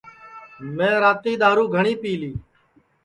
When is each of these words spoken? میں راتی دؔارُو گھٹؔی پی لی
میں 0.75 0.95
راتی 1.03 1.33
دؔارُو 1.41 1.65
گھٹؔی 1.75 1.93
پی 2.01 2.11
لی 2.21 2.31